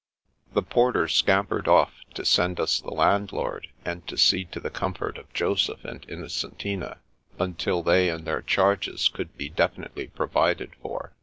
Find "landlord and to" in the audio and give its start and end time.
2.89-4.17